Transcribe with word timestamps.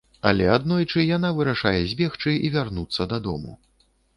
Але 0.27 0.45
аднойчы 0.53 1.03
яна 1.17 1.29
вырашае 1.39 1.75
збегчы 1.93 2.35
і 2.49 2.53
вярнуцца 2.57 3.11
дадому. 3.13 3.53